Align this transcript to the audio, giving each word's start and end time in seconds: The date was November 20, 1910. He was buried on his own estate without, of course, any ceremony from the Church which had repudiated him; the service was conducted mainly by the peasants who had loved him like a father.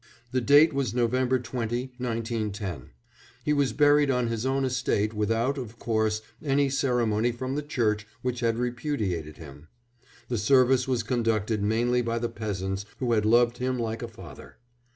The 0.31 0.41
date 0.41 0.73
was 0.73 0.95
November 0.95 1.37
20, 1.37 1.93
1910. 1.99 2.89
He 3.45 3.53
was 3.53 3.71
buried 3.71 4.09
on 4.09 4.29
his 4.29 4.47
own 4.47 4.65
estate 4.65 5.13
without, 5.13 5.59
of 5.59 5.77
course, 5.77 6.23
any 6.43 6.71
ceremony 6.71 7.31
from 7.31 7.53
the 7.53 7.61
Church 7.61 8.07
which 8.23 8.39
had 8.39 8.57
repudiated 8.57 9.37
him; 9.37 9.67
the 10.27 10.39
service 10.39 10.87
was 10.87 11.03
conducted 11.03 11.61
mainly 11.61 12.01
by 12.01 12.17
the 12.17 12.29
peasants 12.29 12.83
who 12.97 13.11
had 13.13 13.25
loved 13.27 13.59
him 13.59 13.77
like 13.77 14.01
a 14.01 14.07
father. 14.07 14.57